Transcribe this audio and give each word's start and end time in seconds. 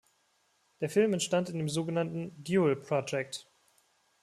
Der 0.79 0.89
Film 0.89 1.13
entstand 1.13 1.51
in 1.51 1.59
dem 1.59 1.69
sogenannten 1.69 2.31
"Duel 2.43 2.75
Project". 2.75 3.45